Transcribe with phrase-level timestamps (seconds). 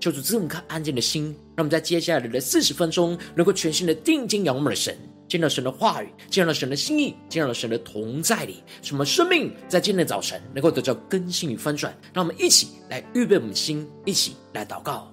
[0.00, 4.96] 求主赐我们颗安静的心，让我们在接下来的四十分钟，能够全心的定睛仰望的神。
[5.28, 11.96] 见到神的话语，见到神的心意，见到神的同在里，什么生命在今天的早晨能够得到更新与翻转？
[12.14, 15.09] 让我们一起来预备我们的心，一起来祷告。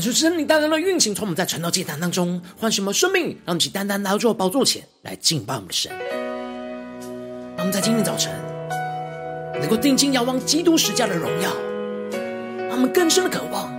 [0.00, 5.92] 感受圣灵单单的运行，从我们在传道祭坛当中唤醒我们生命，让我们起单单来到宝座前来敬拜我们的神。
[7.54, 8.32] 让我们在今天早晨
[9.60, 11.50] 能够定睛遥望基督十架的荣耀，
[12.66, 13.70] 让我们更深的渴望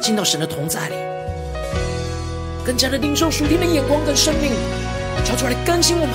[0.00, 0.94] 进到神的同在里，
[2.64, 4.52] 更加的领受属天的眼光跟生命，
[5.24, 6.14] 交出来更新我们、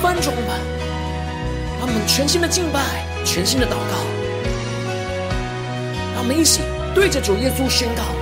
[0.00, 0.50] 翻转我们，
[1.80, 2.78] 让我们全新的敬拜、
[3.24, 4.06] 全新的祷告，
[6.14, 6.60] 让我们一起
[6.94, 8.21] 对着主耶稣宣告。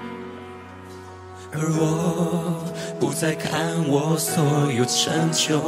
[1.53, 2.63] 而我
[2.99, 4.41] 不再看我所
[4.71, 5.59] 有成就，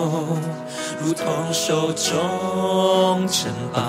[1.02, 3.82] 如同手中城堡，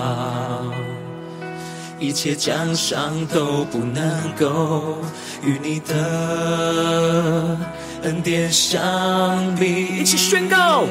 [2.01, 4.99] 一切奖赏都不能够
[5.45, 7.57] 与你的
[8.03, 9.87] 恩典相比。
[10.01, 10.83] 一起宣告：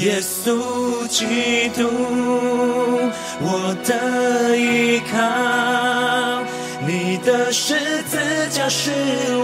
[0.00, 1.90] 耶稣基督，
[3.40, 5.16] 我的依靠。
[6.86, 7.74] 你的十
[8.48, 8.90] 家是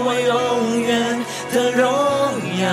[0.05, 1.83] 我永远的荣
[2.61, 2.65] 耀，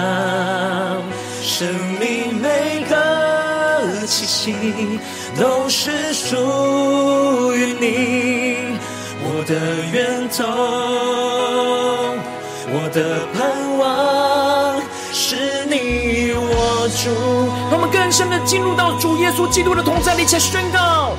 [1.43, 1.69] 生
[1.99, 4.55] 命每个气息
[5.39, 8.57] 都是属于你，
[9.23, 9.55] 我的
[9.93, 10.45] 源头，
[12.73, 13.39] 我的盼
[13.79, 14.81] 望
[15.13, 17.11] 是你我主。
[17.71, 21.15] 让我们更深的进入到主耶稣基督的同在里，且宣告。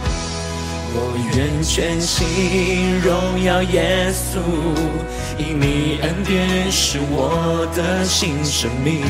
[0.93, 4.39] 我愿全心荣耀耶稣，
[5.37, 9.01] 因你恩典是我的新生命。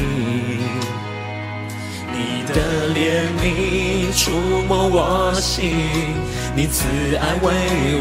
[2.13, 2.53] 你的
[2.94, 4.31] 怜悯触
[4.67, 5.71] 摸我心，
[6.55, 6.85] 你慈
[7.15, 7.50] 爱为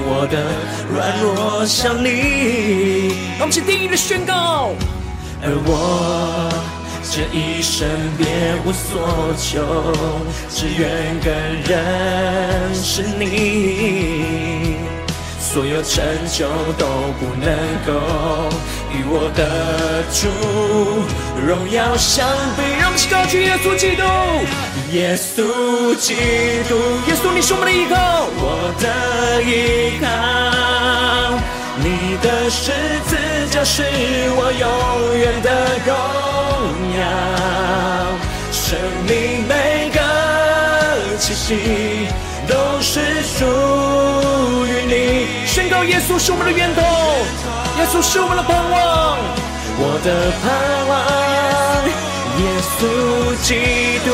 [0.04, 0.36] 我的
[0.92, 3.14] 软弱效力。
[3.38, 4.74] 让我们定义的宣告，
[5.42, 6.69] 而我。
[7.12, 8.24] 这一生别
[8.64, 9.60] 无所求，
[10.48, 11.32] 只愿更
[11.64, 14.76] 认识你。
[15.40, 16.46] 所有成就
[16.78, 16.86] 都
[17.18, 17.50] 不能
[17.84, 17.90] 够
[18.92, 20.28] 与我的主
[21.44, 22.62] 荣耀相比。
[22.78, 24.04] 让我们高举耶稣基督，
[24.92, 26.14] 耶稣基
[26.68, 26.76] 督，
[27.08, 30.06] 耶稣你是我们的依靠，我的依靠。
[31.82, 32.72] 你的十
[33.06, 33.16] 字
[33.50, 33.82] 架是
[34.36, 34.68] 我永
[35.18, 35.48] 远的
[35.86, 35.88] 荣
[36.98, 37.00] 耀。
[38.52, 38.78] 生
[39.08, 39.98] 命每个
[41.18, 42.08] 气息
[42.46, 43.46] 都是属
[44.66, 44.94] 于你。
[45.46, 46.82] 宣告耶稣是我们的源头，
[47.78, 49.18] 耶稣是我们的盼望，
[49.78, 50.48] 我的盼
[50.90, 50.92] 望，
[52.40, 52.44] 耶
[52.76, 52.78] 稣
[53.42, 53.48] 基
[54.04, 54.08] 督，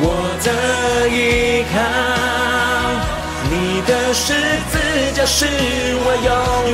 [0.00, 0.06] 我
[0.42, 0.46] 的
[1.08, 2.21] 依靠。
[4.24, 4.32] 十
[4.70, 4.78] 字
[5.16, 6.30] 架是我永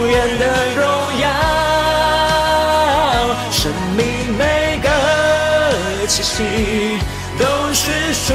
[0.06, 0.44] 远的
[0.76, 0.84] 荣
[1.18, 1.24] 耀，
[3.50, 4.04] 生命
[4.36, 4.86] 每个
[6.06, 6.36] 气息
[7.38, 8.34] 都是属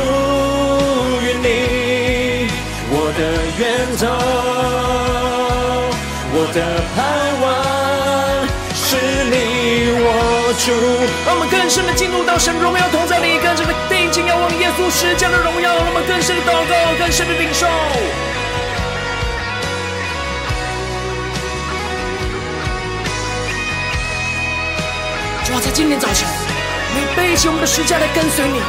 [1.22, 2.50] 于你，
[2.90, 3.22] 我的
[3.60, 3.62] 源
[4.02, 4.04] 头，
[6.34, 6.58] 我的
[6.96, 6.98] 盼
[7.44, 7.46] 望
[8.74, 8.98] 是
[9.30, 9.34] 你
[10.02, 10.04] 我
[10.66, 10.66] 主。
[11.24, 17.68] 让我们更深的进入到神荣耀同在里，更深的定睛仰望耶稣十架的荣耀，让我们更深的祷告，更深的领受。
[25.54, 26.28] 我，在今天早晨，
[26.96, 28.60] 我背起我们的十字架来跟随你。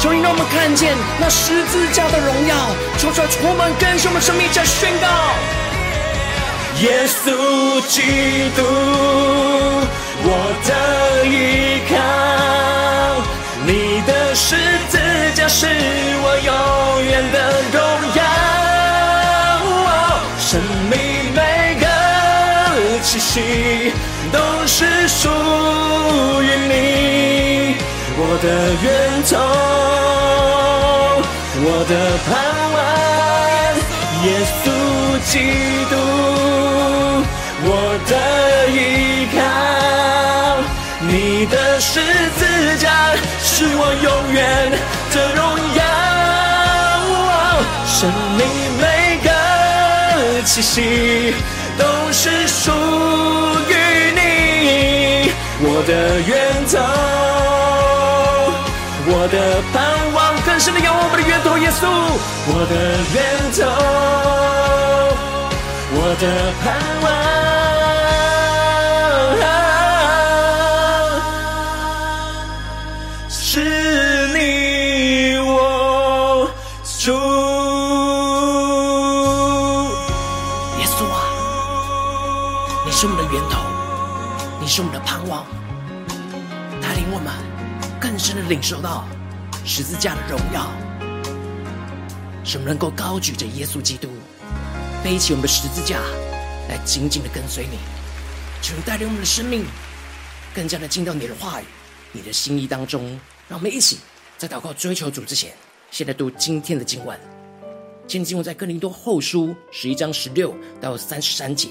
[0.00, 2.54] 求你让我们看见那十字架的荣耀，
[2.98, 5.08] 求主充满更新我们生命，在宣告。
[6.78, 8.62] 耶稣基督，
[10.22, 11.98] 我的依靠，
[13.66, 14.54] 你的十
[14.88, 14.98] 字
[15.34, 16.54] 架是我永
[17.02, 17.36] 远的
[17.74, 17.82] 荣
[18.14, 18.22] 耀，
[20.38, 20.94] 生命
[21.34, 21.86] 每个
[23.02, 23.87] 气息
[24.32, 25.28] 都是属
[26.42, 27.76] 于你，
[28.16, 28.46] 我的
[28.82, 28.86] 源
[29.24, 29.36] 头，
[31.64, 31.92] 我的
[32.26, 32.28] 盼
[32.74, 32.76] 望，
[34.24, 34.26] 耶
[34.62, 34.64] 稣
[35.24, 35.32] 基
[35.90, 35.92] 督，
[37.64, 37.68] 我
[38.06, 38.12] 的
[38.70, 38.76] 依
[39.34, 39.38] 靠，
[41.00, 41.10] 你
[41.46, 42.00] 的十
[42.36, 42.40] 字
[42.78, 42.84] 架
[43.42, 43.46] 是
[43.76, 44.38] 我永远
[45.12, 45.40] 的荣
[45.74, 45.80] 耀，
[47.86, 47.98] 生
[48.36, 48.40] 命
[48.80, 48.82] 每
[49.24, 49.26] 个
[50.44, 50.76] 气息
[56.20, 56.78] 源头，
[59.06, 59.76] 我的盼
[60.12, 61.86] 望，更深的仰望我们的源头耶稣。
[62.50, 62.74] 我的
[63.14, 63.16] 源
[63.54, 63.60] 头，
[65.94, 66.24] 我的
[66.62, 66.66] 盼
[67.02, 67.06] 望，
[88.68, 89.08] 受到
[89.64, 90.70] 十字架的荣耀，
[92.44, 94.10] 使我们能够高举着耶稣基督，
[95.02, 95.98] 背起我们的十字架
[96.68, 97.78] 来紧紧的跟随你，
[98.60, 99.64] 求你带领我们的生命
[100.54, 101.64] 更加的进到你的话语、
[102.12, 103.18] 你的心意当中。
[103.48, 104.00] 让我们一起
[104.36, 105.54] 在祷告追求主之前，
[105.90, 107.18] 现在读今天的经文。
[108.06, 111.70] 今天经文在哥林多后书十一章十六到三十三节。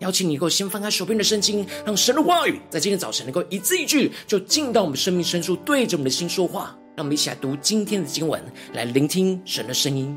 [0.00, 6.76] 邀请你能够先翻开手边的圣经，让神的话语在今天早晨能够一字一句就进到我们生命深处，对着我们的心说话。
[6.96, 10.16] 让我们一起来读今天的经文，来聆听神的声音。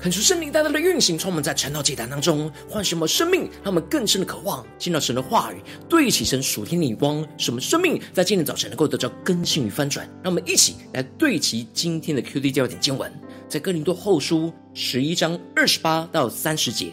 [0.00, 5.56] 恳求圣灵大大的运行，充满在晨祷祭坛当中，唤醒我们生命，让我们更深的渴望见到神的话语，
[5.90, 10.08] 对齐神属天的眼光，使我们生命在今天早晨能够得到更新与翻转。
[10.22, 13.12] 让我们一起来对齐今天的 QD 焦点经文，
[13.46, 16.92] 在哥林多后书十一章二十八到三十节。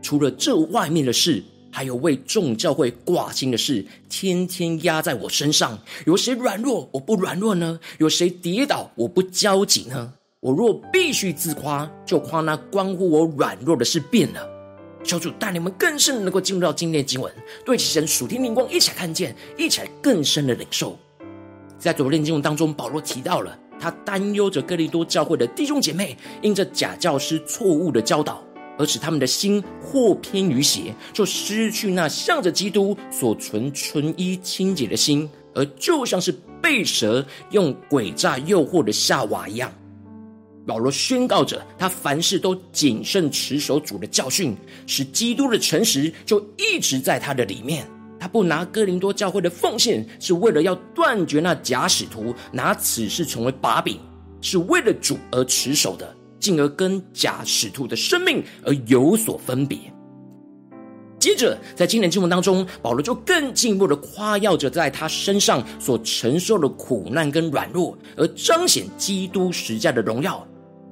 [0.00, 5.76] 除了这外面的事，还有为众教会挂心的事，天天压在我身上。
[6.06, 7.80] 有谁软弱，我不软弱呢？
[7.98, 10.12] 有谁跌倒，我不焦急呢？
[10.46, 14.48] 我若必须自夸，就夸那关乎我软弱的事变了。
[15.02, 17.32] 求主带领我们更深能够进入到今天的经文，
[17.64, 20.96] 对其神属天灵光，一起看见，一起来更深的领受。
[21.80, 28.40] 在昨天经文当中，保罗提到了他担忧着哥林多教会的弟兄姐妹，因着假教师错误的教导，
[28.78, 39.72] 而使他们的心或偏于邪，就失去那向着基督所存纯一清洁的心，而就像是被蛇用诡诈诱惑的夏娃一样。
[40.66, 44.56] 保罗宣告着，他凡事都谨慎持守主的教训，
[44.86, 47.86] 使基督的诚实就一直在他的里面。
[48.18, 54.00] 他不拿哥林多教会的奉献，是为了要断绝那假使徒拿此事成为把柄，
[54.40, 59.78] 是为了主而持守的，进而跟假使徒的生命而有所分别。
[61.18, 70.46] 接着，在今年经文当中，保罗就更进一步的夸耀着在他身上所承受的苦难跟软弱，而彰显基督实在的荣耀。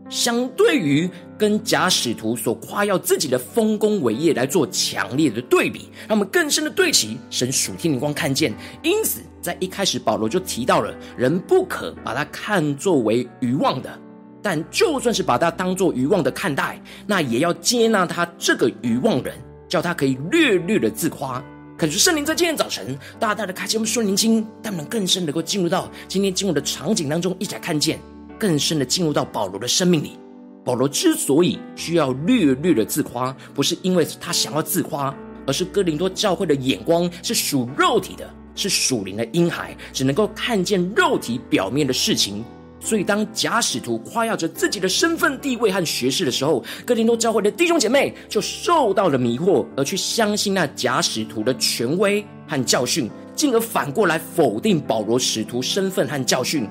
[0.08, 8.52] 相对于跟假使徒所夸耀自己的丰功伟业来做强烈的对比，让我们更深的对齐神属天灵光看见。
[8.82, 13.99] 因此，在一开始保罗就提到了，人不可把他看作为愚妄的，
[14.42, 19.34] 但就算是把他当作愚妄的看待，那也要接纳他这个愚妄人，
[19.68, 21.42] 叫他可以略略的自夸。
[21.76, 27.99] 可是圣灵在今天早晨大大的开启我们属灵经，让我们更深能够进入到今天经文的场景当中，一起来看见。
[28.44, 30.18] 更深的进入到保罗的生命里。
[30.66, 35.14] 保罗之所以需要略略的自夸，不是因为他想要自夸，
[35.46, 42.44] 而是哥林多教会的眼光是属肉体的，是属灵的婴孩，只能够看见肉体表面的事情。
[42.80, 56.68] 所以，当假使徒夸耀着自己的身份地位和学识的时候，哥林多教会的弟兄姐妹就受到了迷惑，而去相信那假使徒的权威和教训，进而反过来否定保罗使徒身份和教训。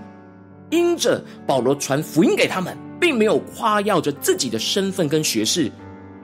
[0.74, 5.72] 因着保罗传福音给他们，并没有夸耀着自己的身份跟学识，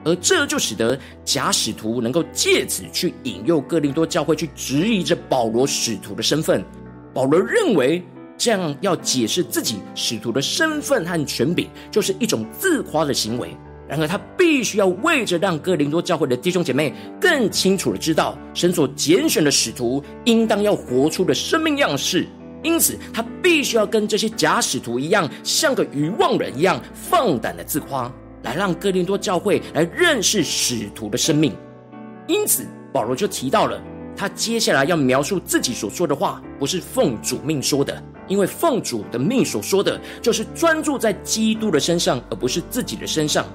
[0.04, 6.64] 而这就使得假使徒能够借此去引诱哥林多教会去质疑着保罗使徒的身份。
[7.14, 8.02] 保罗认为
[8.36, 13.56] 这样要解释自己使徒的身份和权柄，就是一种自夸的行为。
[13.88, 22.26] 然而他必须要为着让哥林多教会的弟兄姐妹更清楚的知道，神所拣选的使徒应当要活出的生命样式。
[22.62, 28.12] 因此，他必须要跟这些假使徒一样，像个愚妄人一样放胆的自夸，
[28.42, 31.54] 来让哥林多教会来认识使徒的生命。
[32.26, 33.80] 因此，保罗就提到了
[34.14, 43.46] 他接下来要描述自己所说的话，不是奉主命说的，因为奉主的命所说的就是专注在基督的身上，而不是自己的身上。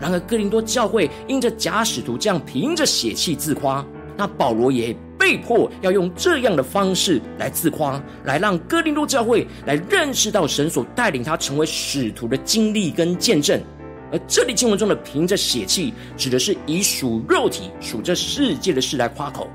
[0.00, 3.84] 然而，哥林多教会因着假使徒这样凭着血气自夸，
[4.16, 4.94] 那保罗也。
[5.16, 13.58] 被迫要用这样的方式来自夸，来让哥林多教会来认识到神所带领他成为使徒的经历跟见证。
[14.12, 19.48] 而这里经文中的凭着血气，指的是以属肉体、属这世界的事来夸口。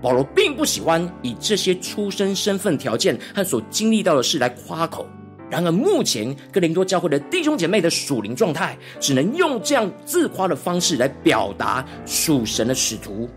[0.00, 5.08] 保罗并不喜欢以这些出身身份条件和所经历到的事来夸口。
[5.50, 13.28] 然而，目前哥林多教会的弟兄姐妹的属灵状态，只能用这样自夸的方式来表达属神的使徒。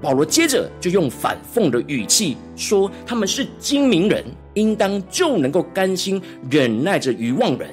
[0.00, 7.68] 保罗接着就用反讽的语气说：“他们是精明人，应当就能够甘心忍耐着愚妄人，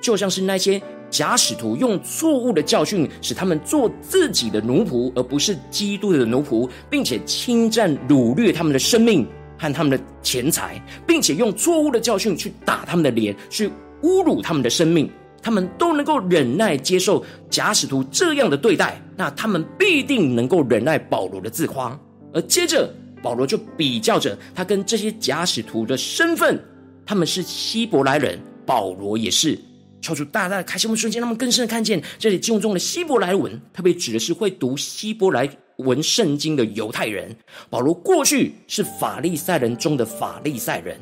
[0.00, 9.26] 就像是那些假使徒用错误的教训使他们做自己的奴仆，而不是基督的奴仆，并且侵占掳掠他们的生命
[9.58, 13.68] 和他们的钱财，并且用错误的教训去打他们的脸，去
[14.02, 15.10] 侮辱他们的生命。”
[15.44, 22.00] 他们都能够忍耐接受假使徒这样的对待，那他们必定能够忍耐保罗的自夸。
[22.32, 22.90] 而接着
[23.22, 26.58] 保罗就比较着他跟这些假使徒的身份，
[27.04, 29.58] 他们是希伯来人，保罗也是。
[30.00, 35.46] 超出大大的开心我们瞬间，他们更深的看见这里经文中的希伯来文，特别指的是会读希伯来
[35.76, 37.36] 文圣经的犹太人。
[37.68, 40.98] 保罗过去是法利赛人中的法利赛人，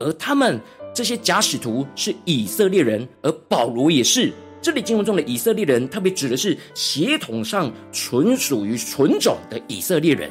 [0.00, 0.60] 而他们。
[0.96, 4.32] 这些假使徒是以色列人，而保罗也是。
[4.62, 10.30] 这里经文中的以色列人，特别指的是血统上纯属于纯种的以色列人，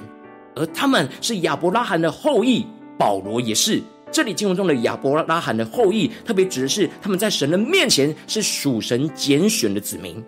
[0.55, 2.65] 而他们是亚伯拉罕的后裔。
[2.97, 3.79] 保罗也是
[4.11, 10.21] 这里经文中的亚伯拉罕的后裔，特别指的是他们在神的面前是属神拣选的子民。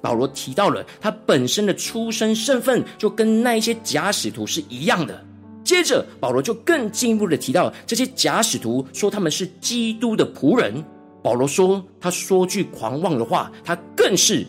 [0.00, 5.22] 保罗提到了他本身的出身身份，就跟那一些假使徒是一样的。
[5.64, 10.84] 接着，保罗就更进一步的提到，这些假使徒说他们是基督的仆人。
[11.22, 14.46] 保罗说，他说句狂妄的话，他更是。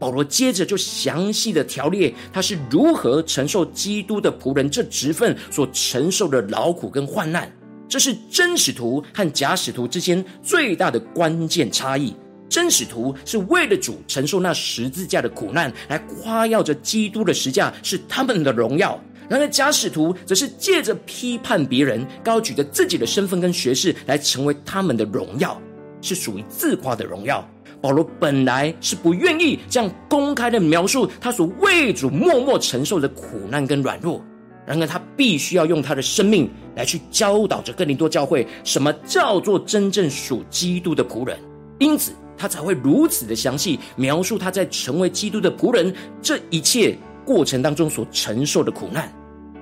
[0.00, 7.50] 保罗接着就详细的条列他是如何承受基督的仆人这职分所承受的劳苦跟患难。
[7.88, 12.14] 这是真使徒和假使徒之间最大的关键差异。
[12.48, 25.60] 真使徒是为了主承受那十字架的苦难，来夸耀着基督的十架是他们的荣耀；然而假使徒则是借着批判别人，高举着自己的身份跟学识，来成为他们的荣耀，
[26.00, 27.46] 是属于自夸的荣耀。
[27.80, 34.24] 保罗本来是不愿意这样公开的描述他所为主默默承受的苦难跟软弱，
[34.66, 41.38] 然而他必须要用他的生命来去教导着哥林多教会，什么叫做真正属基督的仆人，
[41.78, 42.12] 因此。
[42.40, 49.12] 他才会如此的详细描述他在成为基督的仆人这一切过程当中所承受的苦难。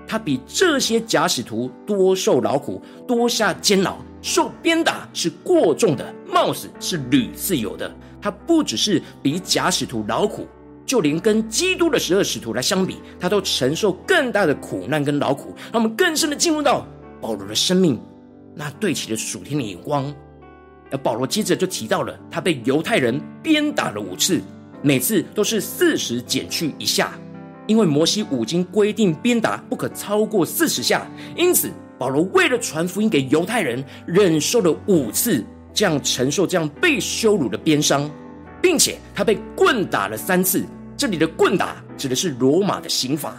[0.07, 7.93] 他比这些假使徒多受劳苦，多下监牢，受鞭打是过重的，冒死是屡次有的。
[8.21, 10.47] 他不只是比假使徒劳苦，
[10.85, 15.55] 就连跟基督的十二使徒来相比，他都承受更大的苦难跟劳苦。
[15.73, 16.87] 让我们更深的进入到
[17.21, 18.01] 保罗的生命，
[18.55, 20.13] 那对齐了属天的眼光。
[20.91, 24.41] 而保罗接着就提到了，他被犹太人鞭打了五次，
[24.83, 27.13] 每次都是四十减去一下，
[27.67, 38.11] 因为摩西五经规定鞭打不可超过四十下，因此保罗为了传福音给犹太人，忍受了五次这样承受这样被羞辱的鞭伤，
[38.63, 40.65] 并且他被棍打了三次。
[40.97, 43.37] 这里的棍打指的是罗马的刑罚。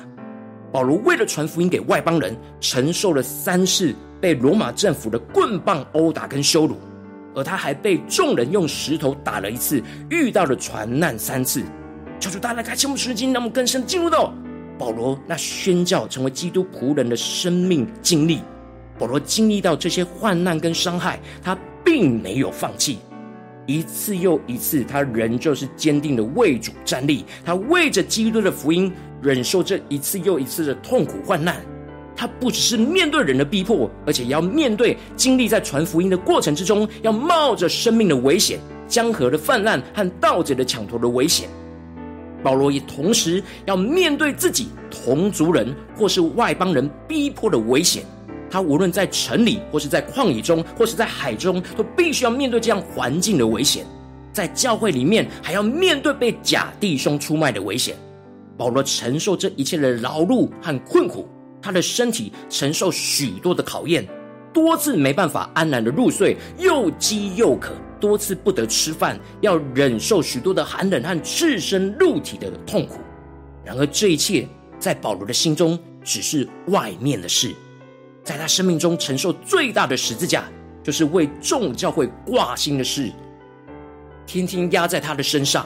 [0.71, 6.75] 保罗为了传福音给外邦人，承受了三次被罗马政府的棍棒殴打跟羞辱。
[7.33, 11.63] 而他还被众人用石头打了一次，遇到了船难三次。
[12.19, 14.33] 求主大家开启我们的心，让我们更深进入到
[14.77, 18.41] 保罗那宣教成为基督仆人的生命经历。
[18.97, 22.97] 保罗经历到这些患难跟伤害，他并没有放弃，
[23.67, 27.23] 一次又一次，他仍旧是坚定的为主站立。
[27.45, 31.57] 他为着基督的福音，忍受这一次又一次的痛苦患难。
[32.15, 41.47] 他不只是面对人的逼迫，而且也要面对经历在传福音的过程之中，要冒着生命的危险、江河的泛滥和盗贼的抢夺的危险。
[42.43, 48.03] 保罗也同时要面对自己同族人或是外邦人逼迫的危险。
[48.49, 53.85] 他无论在城里，或是在旷野中，或是在海中，都必须要面对这样环境的危险。
[54.31, 57.95] 在教会里面，还要面对被假弟兄出卖的危险。
[58.55, 61.27] 保罗承受这一切的劳碌和困苦。
[61.59, 64.07] 他的身体承受许多的考验，
[64.53, 72.99] 多次没办法安然的入睡，又饥又渴，多次不得吃饭，要忍受许多的寒冷和赤身露体的痛苦。
[73.65, 74.47] 然而，这一切
[74.79, 77.53] 在保罗的心中只是外面的事，
[78.23, 80.45] 在他生命中承受最大的十字架，
[80.81, 83.11] 就是为众教会挂心的事，
[84.25, 85.65] 天天压在他的身上。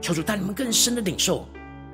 [0.00, 1.46] 求主带你们更深的领受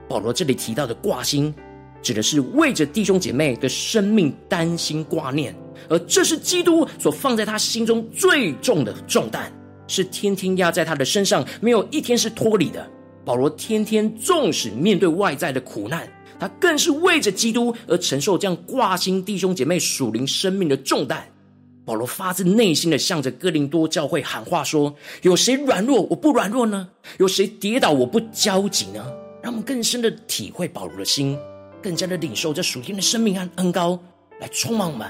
[0.09, 1.55] 保罗这里提到的挂心。
[2.03, 5.55] 指的是为着弟兄姐妹的生命担心挂念，
[5.89, 9.53] 而这是基督所放在他心中最重的重担，
[9.87, 12.89] 是天天压在他的身上，没有一天是脱离的。
[13.25, 16.09] 保罗天天纵使面对外在的苦难，
[16.39, 21.29] 他更是为着基督而承受这样挂心弟兄姐妹属灵生命的重担。
[21.85, 26.89] 保罗发自内心的向着哥林多教会喊话说：“有谁软弱，我不软弱呢？
[27.19, 29.05] 有谁跌倒，我不焦急呢？”
[29.43, 31.39] 让我们更深的体会保罗的心。
[31.83, 33.99] 更加的领受这属天的生命和恩膏
[34.41, 35.07] 来充满我们。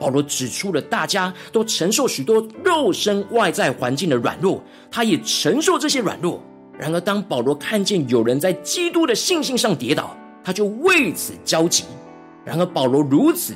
[0.00, 6.40] 保罗指出了大家都承受许多肉身外在环境的软弱，他也承受这些软弱。
[6.78, 11.82] 然而，当保罗看见有人在基督的信心上跌倒，他就为此焦急。
[12.44, 13.54] 然而，保罗如此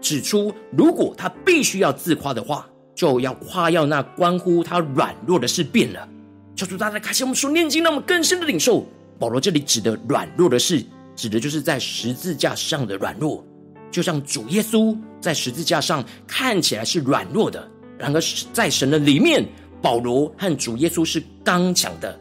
[0.00, 6.08] 指出，如果他必须要自夸的话，就要夸耀那关乎他软弱的事变了。
[6.56, 8.84] 求主大家开启我们所念经，让我们更深的领受
[9.16, 10.84] 保罗这里指的软弱的事。
[11.20, 13.44] 指的就是在十字架上的软弱，
[13.90, 18.18] 就像主耶稣在十字架上看起来是软弱的，然而
[18.54, 19.46] 在神的里面，
[19.82, 22.18] 保罗和主耶稣是刚强的，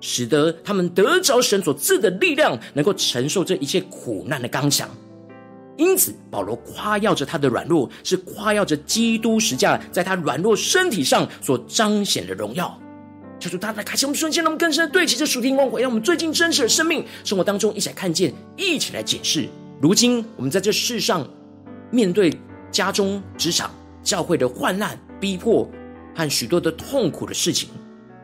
[0.00, 4.88] 使得他们得着神所赐的力量，能够承受这一切苦难的刚强。
[5.76, 12.80] 因此，保罗夸耀着他的软弱，是夸耀着基督十架在他软弱身体上所彰显的荣耀。
[13.46, 19.48] 求主大大开启我们瞬间，让我们更深的对齐这属天光辉，让我们最近真实的生命生活当中一起来看见，一起来检视。
[19.80, 21.24] 如今我们在这世上
[21.90, 22.32] 面对
[22.72, 23.70] 家中、职场、
[24.02, 25.70] 教会的患难、逼迫
[26.14, 27.68] 和许多的痛苦的事情，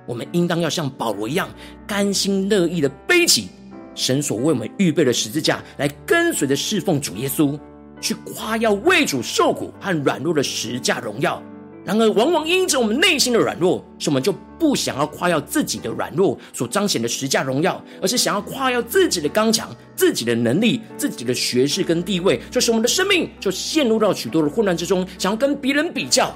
[0.07, 1.49] 我们应当要像保罗一样，
[1.87, 3.49] 甘心乐意的背起
[3.95, 7.57] 神所为我们预备的十字架，来跟随着侍奉主耶稣，
[8.01, 11.41] 去夸耀为主受苦和软弱的十架荣耀。
[11.85, 26.33] 然而，往往因着我们内心的软弱，所以我们就不想要夸耀自己的软弱所彰显的十架荣耀，而是想要夸耀自己的刚强、自己的能力、自己的学识跟地位，这使我们的生命就陷入到许多的混乱之中，想要跟别人比较，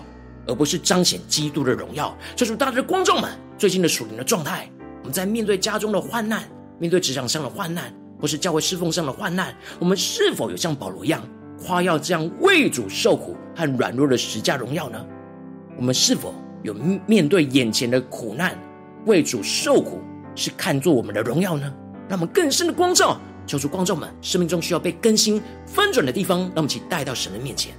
[0.49, 2.17] 而不是彰显基督的荣耀。
[2.35, 4.69] 这是大家的观众们最近的属灵的状态。
[5.03, 6.43] 我们在面对家中的患难、
[6.81, 11.23] 面对职场上的患难，或是教会侍奉上的患难，我们是否有像保罗一样
[11.65, 15.07] 夸耀这样为主受苦和软弱的十架荣耀呢？
[15.77, 16.75] 我们是否有
[17.07, 18.59] 面对眼前的苦难，
[19.05, 20.01] 为主受苦，
[20.35, 21.73] 是看作我们的荣耀呢？
[22.09, 27.75] 让我们更深的光照，求主光照们生命中需要被更新翻转的地方，让我们一起带到神的面前。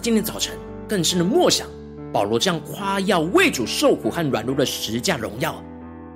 [0.00, 0.56] 今天早晨
[0.88, 1.66] 更深的默想
[2.10, 5.62] 保罗这样夸耀为主受苦和软弱的十架荣耀，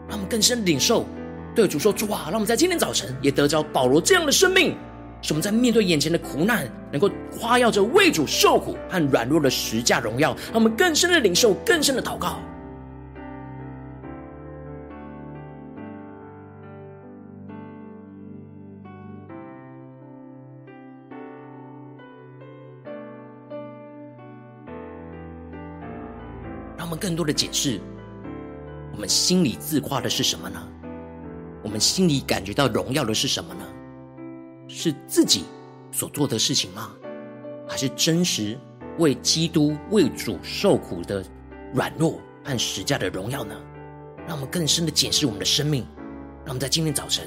[0.08, 1.04] 让我们更深领受
[1.54, 4.74] 对主说：“主啊，让我们在今天早晨也得着保罗这样的生命，
[5.20, 10.34] 使我们在面对眼前的苦难，能够夸耀着为主受苦和软弱的十架荣耀。
[10.46, 12.38] 让我们更深的领受，更深的祷告。”
[27.04, 27.78] 更多的解释，
[28.90, 30.66] 我们心里自夸的是什么呢？
[31.62, 33.62] 我们心里感觉到荣耀的是什么呢？
[34.68, 35.44] 是自己
[35.92, 36.92] 所做的事情吗？
[37.68, 38.58] 还是真实
[38.98, 41.22] 为基督、为主受苦的
[41.74, 43.54] 软弱和十架的荣耀呢？
[44.26, 45.86] 让我们更深的检视我们的生命，
[46.38, 47.26] 让我们在今天早晨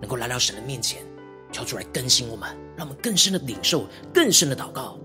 [0.00, 1.02] 能够来到神的面前，
[1.52, 4.96] 求主来更新我们，让我们更深的领受、更深的祷告。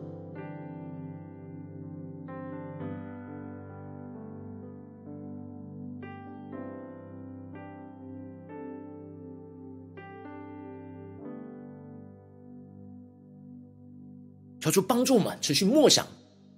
[14.68, 16.06] 求主帮助我们持续默想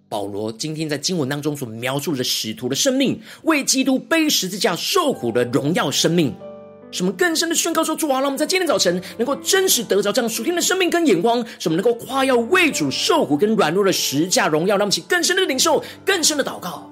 [0.10, 6.34] 保罗今天在经文当中所描述的使徒的生命，为基督背十字架受苦的荣耀生命，
[6.90, 16.90] 什么更深的宣告说：主啊，让我们在今天早晨能够真实得着这样属天的生命跟眼光，什么能够夸耀为主受苦跟软弱的十架荣耀，让我们起更深的领受，更深的祷告。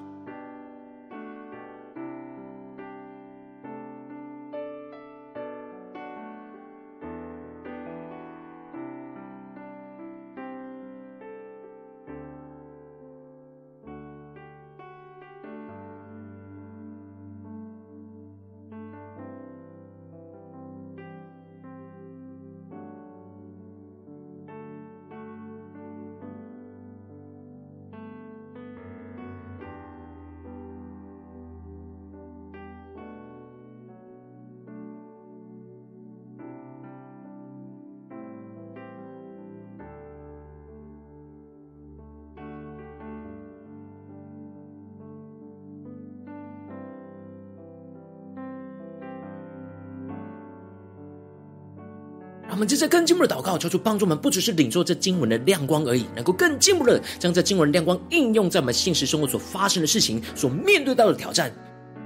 [52.58, 61.52] 我们接着更进一步的祷告，求主帮助我们，不只是领受这经文的亮光而已，能够更进一步的将这经文亮光应用在我们现实生活所发生的事情、所面对到的挑战，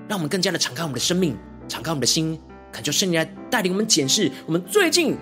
[0.06, 1.34] 让我们更加的敞开我们的生命，
[1.68, 2.38] 敞开我们的心，
[2.70, 5.16] 恳求圣灵来带领我们检视我们最近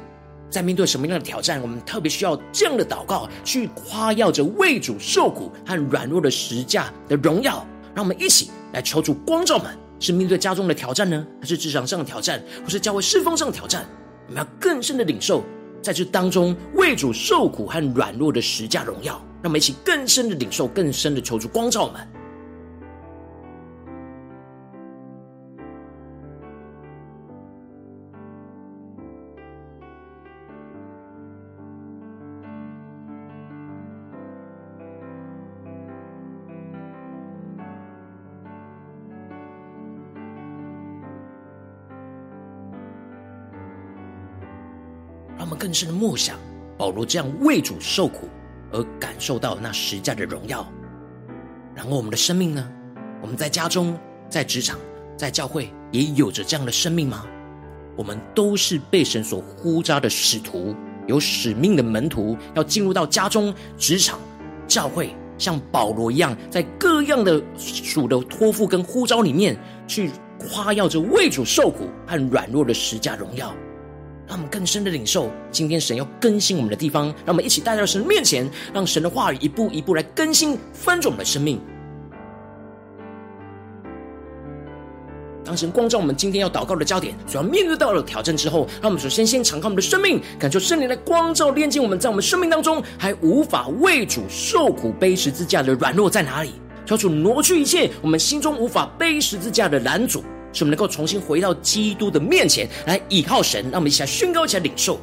[0.51, 7.65] 在面对什么样的挑战，我们特别需要这样的祷告，去夸耀着为主受苦和软弱的十架的荣耀。
[7.95, 13.87] 让我们一起来求主光照们，是面对家中的挑战呢，还是职场上的挑战，或是教会侍奉上的挑战？
[14.31, 15.43] 我们要更深的领受，
[15.83, 22.01] 在这当中为主受苦和软弱的十架荣耀，让我们一起更深的领受，更深的求助光照我们。
[45.61, 46.39] 更深的默想
[46.79, 48.27] 保罗这样为主受苦
[48.73, 50.67] 而感受到那十架的荣耀。
[51.75, 52.67] 然后我们的生命呢？
[53.21, 53.95] 我们在家中、
[54.31, 54.79] 在职场、
[55.19, 57.27] 在教会，也有着这样的生命吗？
[57.95, 60.75] 我们都是被神所呼召的使徒，
[61.07, 64.19] 有使命的门徒，要进入到家中、职场、
[64.67, 67.39] 教会，像保罗一样，在各样的
[67.93, 69.55] 主的托付跟呼召里面，
[69.87, 73.55] 去夸耀着为主受苦和软弱的十架荣耀。
[74.31, 81.61] 让我们更深的领受，今天神要更新我们的地方，让我们一起带到神面前，让神的话语一步一步来更新翻转我们的生命。
[85.45, 96.53] 当神光照我们今天要祷告的焦点，主要面对到了挑战之后，让我们首先先敞开我们的生命，感受圣灵的光照，炼净我们在我们生命当中还无法为主受苦背十字架的软弱在哪里？
[96.87, 100.23] 求主挪去一切我们心中无法背十字架的拦阻。
[100.53, 104.99] 使我们能够重新回到基督的面前来倚靠神，让我们一起来宣告，一起来领受。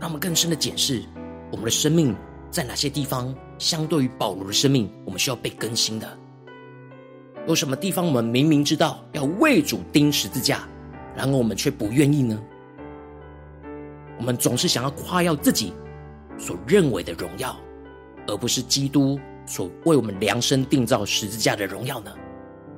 [0.00, 1.00] 让我们更深的检视
[1.52, 2.12] 我们的生命
[2.50, 6.18] 在哪些地方，相对于保罗的生命，我们需要被更新的。
[7.46, 10.66] 有什么地方我们明明知道要为主钉十字架，
[11.16, 12.40] 然而我们却不愿意呢？
[14.16, 15.72] 我们总是想要夸耀自己
[16.38, 17.56] 所认为的荣耀，
[18.28, 22.12] 而不是基督所为我们量身定造十字架的荣耀呢？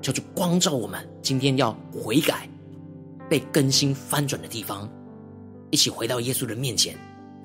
[0.01, 2.49] 叫做光照我们，今天要悔改、
[3.29, 4.89] 被更新翻转的地方，
[5.71, 6.97] 一起回到耶稣的面前，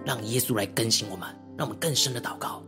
[0.06, 1.28] 让耶稣来更新我们，
[1.58, 2.64] 让我们更深的祷告。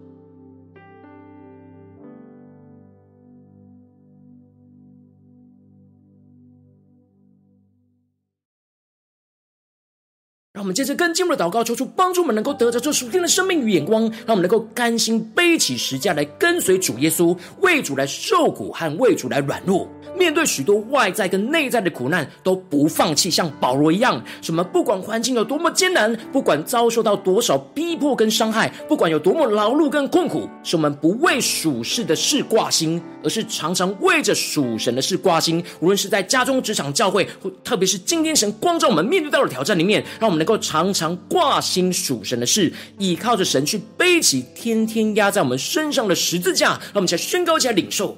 [10.62, 19.90] 让我们接着更进一步的祷告，求主帮助我们能够得着这属天的生命与眼光，让我们能够甘心背起十架来跟随主耶稣，为主来受苦和为主来软弱。
[20.16, 24.22] 面对许多外在跟内在的苦难，都不放弃，像保罗一样。
[24.40, 24.64] 什么？
[24.64, 35.64] 不管环境有多么艰难，不管遭受到多少逼迫跟伤害，不管有多么劳碌跟困苦，使我们不为属世的事挂心，而是常常为着属神的事挂心。
[35.80, 46.70] 无论是在家中、职场、教会，或特别是今天神光照我们面对到的挑战里面，让我们能够常常挂心属神的事，依靠着神去背起天天压在我们身上的十字架。
[46.70, 48.18] 让我们一起来宣告，一起来领受。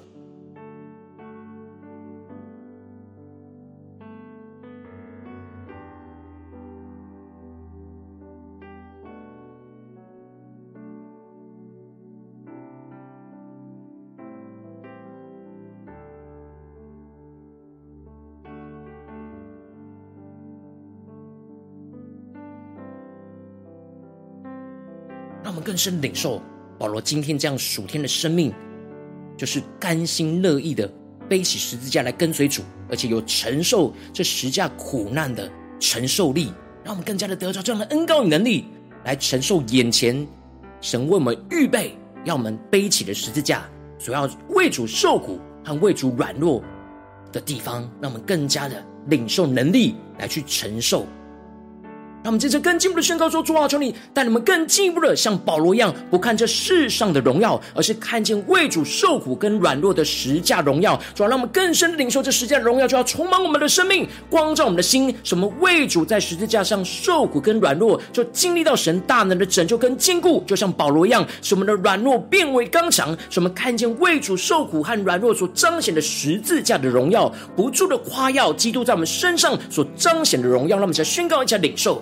[25.54, 26.42] 我们更深领受
[26.80, 28.52] 保罗今天这样属天的生命，
[29.38, 30.92] 就是甘心乐意的
[31.30, 35.48] 背起十字架来跟随主，而且有承受这十架苦难的
[35.80, 36.52] 承受力，
[36.84, 38.66] 让我们更加的得着这样的恩膏与能力，
[39.06, 40.28] 来承受眼前
[40.82, 46.64] 神为我们预备要我们背起的十字架，所要为主受苦和为主软弱
[47.32, 51.06] 的地方，让我们更加的领受能力来去承受。
[52.24, 60.98] 让我们接着更进一步的宣告说：“主啊，求你带你们更进一步的像保罗一样，不看这世上的荣耀，而是看见为主受苦跟软弱的十架荣耀。
[61.14, 65.14] 主啊，让我们更深的领受这十架荣耀，就要充满我们的生命，光照我们的心。
[65.22, 73.14] 什么为主在十字架上受苦跟软弱，就经历到神大能的拯救跟坚固，就像保罗一样，使我们的软弱变为刚强。
[73.30, 80.78] 使我们看见为主受苦和软弱所彰显的十字架的荣耀，不住的夸耀基督在我们身上所彰显的荣耀。
[80.78, 82.02] 让我们再宣告一下领受。”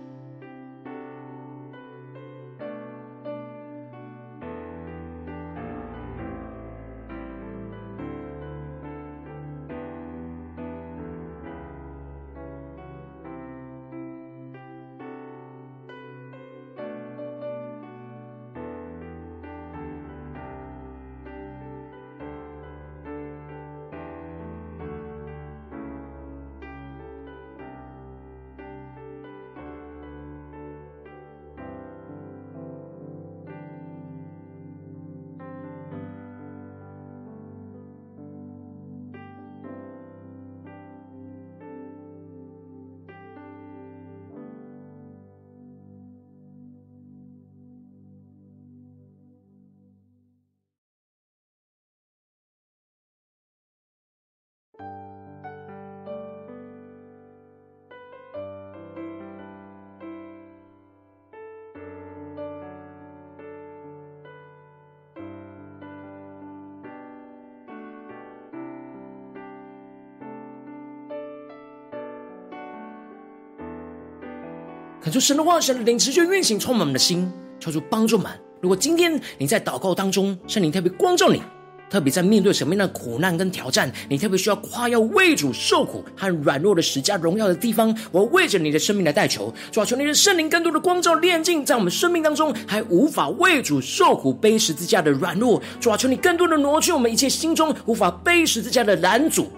[75.11, 78.31] 求神的话，神的灵持续运行，充满我们的心，求主帮助们。
[78.61, 81.41] 如果今天你在祷告当中，圣灵特别光照你，
[81.89, 99.51] 特别在面对什么样的苦难跟挑战，你特别需要夸耀为主受苦和软弱的十架荣耀的地方，我要为着你的生命来代求，主要求你的圣灵更多的光照炼净，在我们生命当中还无法为主受苦背十字架的软弱，主要求你更多的挪去我们一切心中无法背十字架的拦阻。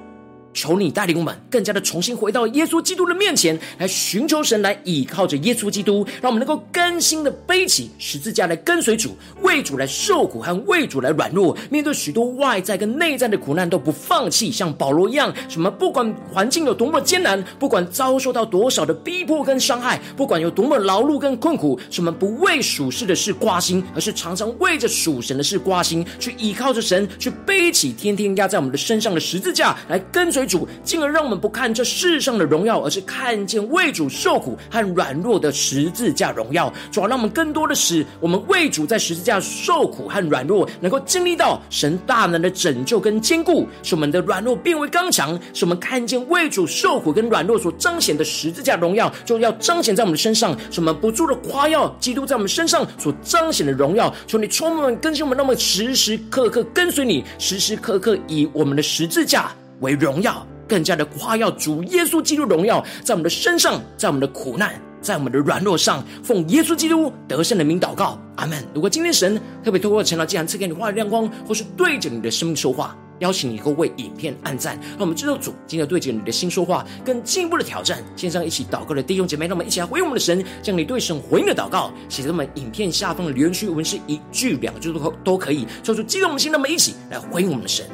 [0.54, 30.43] 求你带领我们更加的重新回到耶稣基督的面前来寻求神，来倚靠着耶稣基督，让我们能够甘心的背起十字架来跟随主，为主来受苦和为主来软弱，面对许多外在跟内在的苦难都不放弃，像保罗一样，什么不管环境有多么艰难，不管遭受到多少的逼迫跟伤害，不管有多么劳碌跟困苦，什么不为属世的事挂心，而是常常为着属神的事挂心，去倚靠着神，去背起天天压在我们的身上的十字架来跟随。
[30.46, 36.72] 主，进而让我们不看这世上的荣耀，而是看见为主受苦和软弱的十字架荣耀。
[36.92, 45.40] 主要让我们更多的使我们为主在十字架受苦和软弱，能够经历到神大能的拯救跟坚固，使我们的软弱变为刚强。
[45.54, 50.58] 使我们看见为主受苦跟软弱所彰显的十字架荣耀，就要彰显在我们的身上。
[50.72, 54.14] 使我们不住的夸耀基督在我们身上所彰显的荣耀。
[54.28, 59.52] 求你充满更新我们，让我们时时刻刻跟随你，时时刻刻以我们的十字架。
[59.84, 68.64] 为荣耀，更加的夸耀主耶稣基督荣耀，在我们的身上，在我们的苦难，在我们的软弱上，奉耶稣基督得胜的名祷告，阿门。
[68.74, 78.02] 如果今天神特别透过晨祷祭坛赐给你话语亮光，或是对着你的生命说话，邀请你能够为影片按赞，让我们知道主今天对着你的心说话，更进一步的挑战。
[78.16, 87.86] 线上一起祷告的弟兄姐妹，让我们一起来回应我们的神，将你对神回应的祷告写在我们影片下方的留言区，文是一句两句都都可以，说出激动我们心，让我们一起来回应我们的神。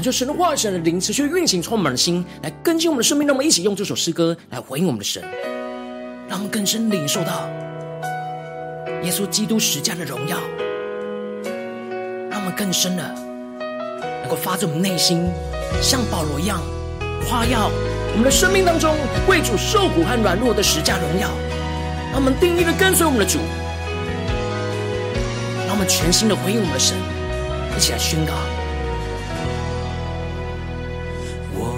[0.00, 3.26] 恳求神的话语、神的灵持续运行，充满了心，来更新我们的生命。
[3.28, 5.22] 让我们一起用这首诗歌来回应我们的神，
[6.26, 7.46] 让我们更深领受到
[9.02, 10.38] 耶稣基督十架的荣耀，
[12.30, 13.14] 让我们更深的
[14.22, 15.28] 能够发自我们内心，
[15.82, 16.62] 像保罗一样
[17.28, 17.70] 夸耀。
[18.12, 18.96] 我们的生命当中
[19.28, 21.28] 为主受苦和软弱的十架荣耀。
[22.10, 23.38] 让我们定义的跟随我们的主，
[25.66, 26.96] 让我们全心的回应我们的神，
[27.76, 28.32] 一起来宣告。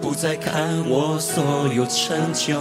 [0.00, 2.58] 不再看我所有成就，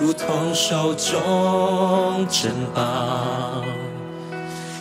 [0.00, 3.62] 如同手中珍宝，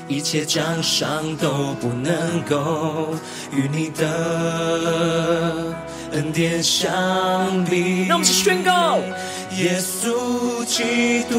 [0.07, 3.09] 一切奖赏都不能够
[3.51, 5.75] 与你的
[6.13, 8.05] 恩典相比。
[8.07, 8.97] 让我们一起宣告：
[9.57, 11.37] 耶稣基督，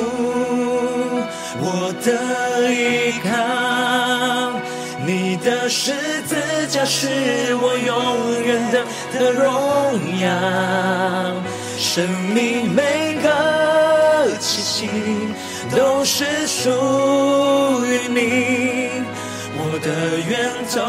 [1.58, 4.22] 我的依靠。
[5.12, 5.92] 你的十
[6.22, 6.36] 字
[6.70, 7.06] 架是
[7.56, 8.82] 我永远的
[9.12, 9.44] 的荣
[10.22, 10.24] 耀，
[11.76, 14.88] 生命每个气息
[15.76, 16.70] 都是属
[17.84, 18.88] 于你，
[19.58, 20.80] 我的源头，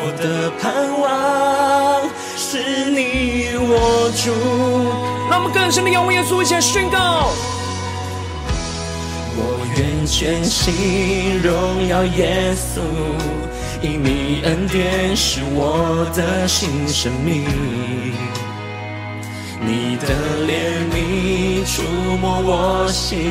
[0.00, 2.02] 我的盼望
[2.36, 2.58] 是
[2.90, 4.24] 你我主。
[5.30, 7.30] 让我们更深的仰望耶稣，一起宣告。
[10.06, 12.80] 全心荣耀耶稣，
[13.80, 17.44] 因你恩典是我的新生命。
[19.64, 20.08] 你的
[20.46, 20.50] 怜
[20.92, 21.82] 悯触
[22.20, 23.30] 摸我心，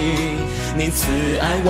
[0.78, 1.08] 你慈
[1.42, 1.70] 爱为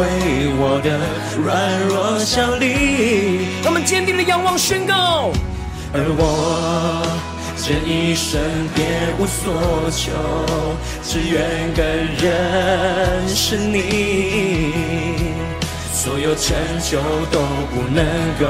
[0.60, 1.00] 我的
[1.44, 3.48] 软弱效力。
[3.66, 5.32] 我们坚定的仰望宣告，
[5.94, 7.31] 而我。
[7.64, 8.42] 这一生
[8.74, 8.84] 别
[9.20, 9.54] 无所
[9.92, 10.12] 求，
[11.04, 11.86] 只愿更
[12.18, 14.74] 认识你，
[15.94, 16.98] 所有成就
[17.32, 17.40] 都
[17.70, 18.04] 不能
[18.40, 18.46] 够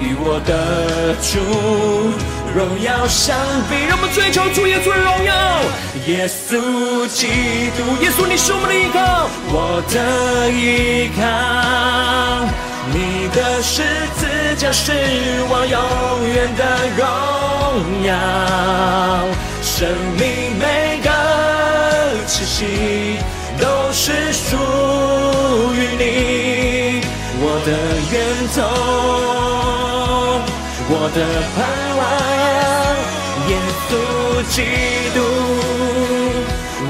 [0.00, 1.38] 与我的主
[2.52, 3.38] 荣耀相
[3.70, 3.86] 比。
[3.86, 5.62] 让我们追求主耶稣的荣耀，
[6.08, 7.28] 耶稣基
[7.76, 12.67] 督，耶稣你是我们的依靠，我的依靠。
[12.92, 13.82] 你的十
[14.16, 14.26] 字
[14.56, 14.92] 架是
[15.50, 15.78] 我永
[16.26, 16.62] 远的
[16.96, 17.00] 荣
[18.04, 18.08] 耀，
[19.62, 20.26] 生命
[20.58, 20.62] 每
[21.02, 21.08] 个
[22.26, 23.18] 气息
[23.60, 24.56] 都是属
[25.74, 27.02] 于你，
[27.40, 27.68] 我的
[28.10, 28.14] 源
[28.54, 28.56] 头，
[30.90, 31.18] 我的
[31.54, 31.56] 盼
[31.98, 32.00] 望，
[33.48, 33.52] 耶
[33.86, 33.90] 稣
[34.48, 34.56] 基
[35.14, 35.16] 督，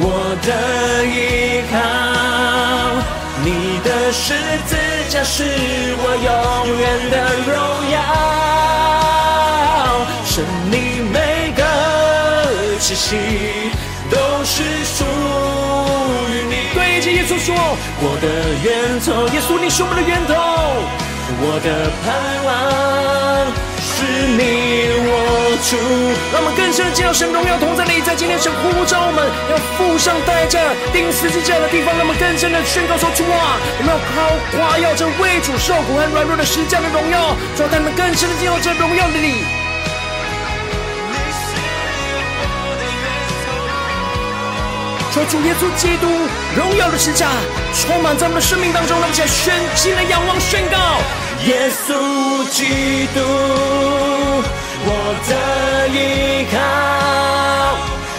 [0.00, 0.06] 我
[0.46, 0.48] 的
[1.04, 1.16] 依
[1.72, 1.76] 靠，
[3.44, 4.34] 你的十
[4.66, 4.76] 字。
[5.08, 6.28] 架是我永
[6.76, 7.16] 远的
[7.48, 7.56] 荣
[7.90, 7.96] 耀，
[10.26, 10.76] 生命
[11.10, 11.16] 每
[11.56, 11.62] 个
[12.78, 13.06] 气息
[14.10, 14.14] 都
[14.44, 15.02] 是属
[16.28, 16.68] 于你。
[16.74, 17.56] 对着耶稣说，
[18.02, 18.26] 我的
[18.62, 20.34] 源头，耶稣你是我们的源头，
[21.40, 21.66] 我的
[22.04, 22.06] 盼
[22.44, 22.48] 望。
[23.98, 25.74] 是你我主，
[26.30, 30.62] 让我们更深的进入神荣耀同在里，在今天神呼召我们要付上代价
[30.94, 39.42] 钉十字架的地方，让我们更深的宣告说：出啊，我们要靠夸耀这为主受苦和软弱的十字架的荣耀，让他们更深的进入这荣耀的里。
[45.10, 46.06] 求主耶稣基督
[46.54, 47.26] 荣耀的十字架
[47.74, 51.02] 充满在我们的生命当中，让我们一起来宣心的仰望宣告。
[51.46, 51.94] 耶稣
[52.50, 53.20] 基督，
[54.84, 54.90] 我
[55.28, 55.32] 的
[55.88, 55.96] 依
[56.52, 56.56] 靠，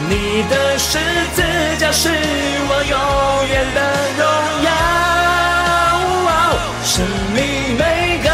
[0.08, 0.98] 你的十
[1.36, 1.38] 字
[1.78, 2.98] 架是我永
[3.50, 3.80] 远的
[4.18, 4.24] 荣
[4.64, 4.68] 耀，
[6.84, 6.92] 生
[7.36, 7.38] 命
[7.78, 7.84] 每
[8.24, 8.28] 个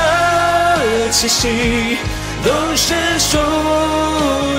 [1.11, 1.97] 气息
[2.43, 3.37] 都是属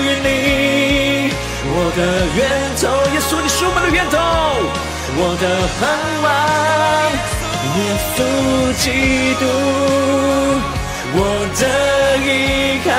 [0.01, 1.31] 于你，
[1.73, 1.99] 我的
[2.35, 2.39] 源
[2.75, 4.15] 头，耶稣，你是我们的源头，
[5.19, 5.43] 我的
[5.79, 5.81] 盼
[6.21, 6.27] 望。
[7.75, 7.79] 耶
[8.15, 8.17] 稣
[8.77, 8.85] 基
[9.39, 9.43] 督，
[11.13, 11.17] 我
[11.59, 11.63] 的
[12.23, 12.27] 依
[12.85, 12.89] 靠，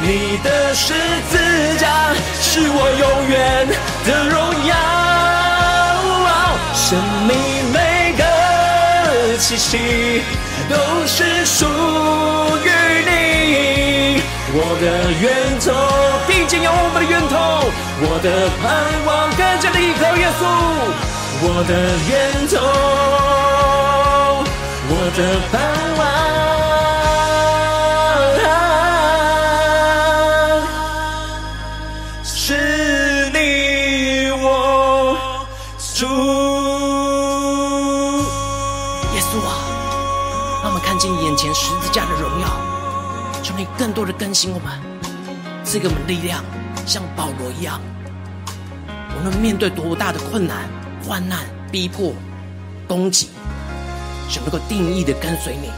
[0.00, 0.94] 你的十
[1.30, 1.32] 字
[1.78, 1.82] 架
[2.40, 3.36] 是我永远
[4.06, 4.34] 的荣
[4.66, 4.72] 耀，
[6.74, 7.30] 生命
[7.72, 7.76] 每
[8.16, 8.22] 个
[9.38, 10.22] 气息
[10.68, 10.74] 都
[11.06, 11.66] 是属
[12.64, 12.68] 于
[13.04, 14.84] 你，我的
[15.20, 15.24] 源
[15.60, 15.66] 头，
[16.26, 17.32] 并肩仰望我们的源头，
[18.00, 18.26] 我的
[18.62, 18.64] 盼
[19.04, 20.42] 望更加的依靠耶稣。
[21.42, 21.72] 我的
[22.06, 22.54] 源头，
[24.90, 25.18] 我的
[25.50, 25.52] 盼
[25.96, 26.02] 望，
[32.22, 33.36] 是你
[34.42, 34.44] 我
[35.94, 36.04] 主。
[39.14, 39.50] 耶稣啊，
[40.62, 42.46] 让我们看见眼前十字架的荣耀，
[43.42, 44.78] 求你更多的更新我们，
[45.64, 46.44] 赐给我们力量，
[46.84, 47.80] 像保罗一样，
[49.16, 50.68] 无论面对多大的困难。
[51.02, 52.14] 患难、逼迫、
[52.86, 53.28] 攻击，
[54.28, 55.70] 神能够定义的跟随你。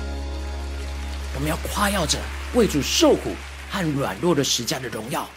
[1.35, 2.19] 我们要夸耀着
[2.55, 3.31] 为主受苦
[3.71, 5.29] 和软弱的十架的荣耀，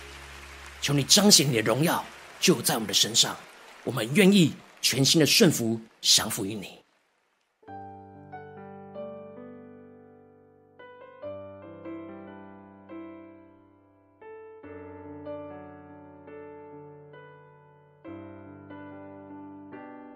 [0.82, 2.04] 求你彰显你的荣耀
[2.40, 3.36] 就在我们的身上。
[3.84, 6.85] 我们愿意全心的顺服、降服于你。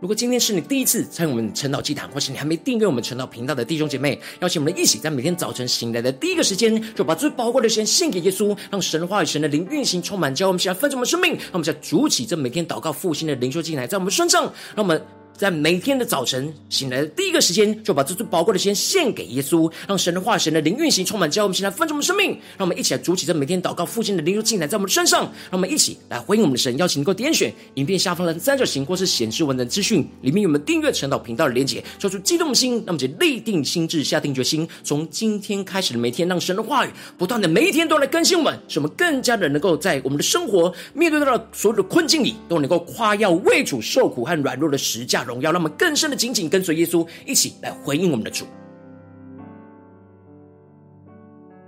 [0.01, 14.43] 如果今天是你第一次参与我们晨祷祭坛，或是你还没订阅我们晨祷频道的弟兄姐妹，邀请我们一起在每天早晨醒来的第一个时间，就把最宝贵的时间献给耶稣，让神话与、神的灵运行充满，教我们起来分盛我们生命，让我们在主起这每天祷告复兴的灵修进来在我们身上，
[14.73, 15.18] 让我们。
[15.39, 22.31] 在每天的早晨醒来的第一个时间，就把这最宝贵的时间献给耶稣，让神的话、神的灵运行充满，教我们现在分盛我们生命。
[22.57, 25.21] 让我们一起来筑起这每天祷告复兴的灵修祭坛在我们的身上。
[25.21, 32.83] 让我们一起来回应我们的神，邀请能够点选影片下方的三角形或是显示文的资讯，里面有我们订阅晨祷频道的连结，说出激动的心。
[32.85, 46.09] 那么就立定心智，下定决心，从今天开始的每天，让神的话语不断的每一天都来更新我们，使我们更加的能够在我们的生活面对到的所有的困境里，都能够夸耀为主受苦和软弱的实价荣耀，让我们更深。
[46.09, 48.45] 的紧紧跟随耶稣，一起来回应我们的主。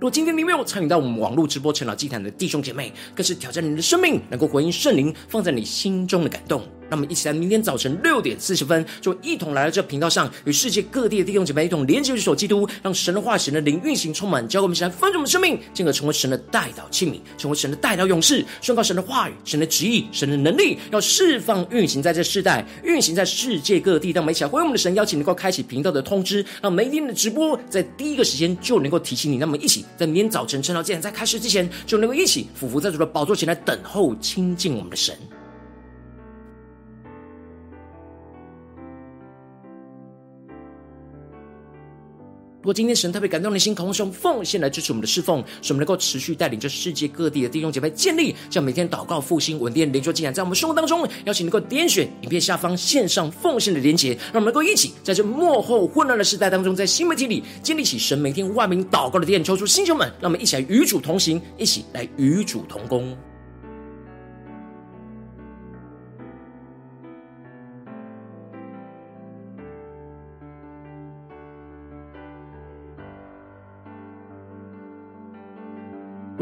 [0.00, 6.62] 果今天你没有参与到我们网络直播陈老祭坛的弟兄姐妹，更是挑战你的生命，能够回应圣灵放在你心中的感动。
[6.90, 24.10] 那么，一起在明天早晨六点四十分，就一同来到这频道上，与世界各地的弟兄姐妹一同连接、举手基督，让神的话、神的灵运行充满，教给我们现在丰盛的生命，进而成为神的代祷器皿，成为神的代祷勇士，宣告神的话语、神的旨意、神的能力，要释放运行在这世代，运行在世界各地。
[24.12, 29.38] 让我们一起来回我们的神，邀请能够开启频道的通知，让每一天的直播在第一个时间就能够提醒你。
[29.38, 35.16] 那么，一起在明天早晨晨祷祭坛在开始之前，就能够一起俯伏在主的宝座前来等候亲近我们的神。
[42.62, 63.12] 如果今天神特别感动你的心，渴望用奉献来支持我们的侍奉，使我们能够持续带领着世界各地的弟兄姐妹建立，这样每天祷告复兴稳定灵修进展，在我们生活当中，邀请能够点选影片下方线上奉献的连结，让我们能够一起在这幕后混乱的时代当中，在新媒体里建立起神每天万名祷告的殿，抽出星球们，让我们一起来与主同行，一起来与主同工。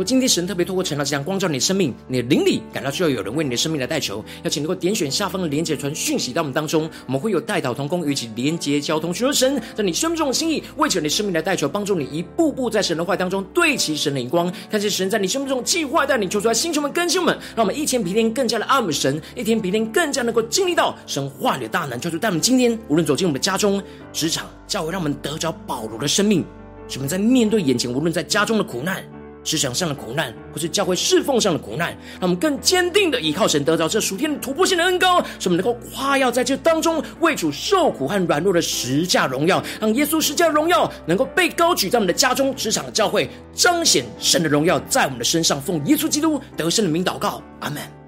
[0.01, 23.82] 如果今天神特别透过晨祷这样光照你的生命，你的灵里感到需要有人为你的生命来代求，邀请能够点选下方的连结传讯息到我们当中，我们会有代祷同工与其连结交通，寻求神在你生命中的心意，为着你生命来代求，帮助你一步步在神的话当中对齐神的眼光，看见神在你生命中计划带领求出来，星球们更新们，让我们一天比一天更加的爱慕神，一天比一天更加能够经历到神话里的大能，求主带我们今天无论走进我们的家中、
[24.14, 26.42] 职场、教会，让我们得着保罗的生命，
[26.88, 29.05] 使我们在面对眼前无论在家中的苦难。
[29.43, 45.61] 职场上的苦难，或是教会侍奉上的苦难，让我们更坚定的依靠神，得到这属天的突破性的恩膏，使我们能够夸耀在这当中为主受苦和软弱的十架荣耀，让耶稣十架荣耀能够被高举在我们的家中、职场的教会，彰显神的荣耀在我们的身上。
[45.61, 47.99] 奉耶稣基督得胜的名祷告，阿门。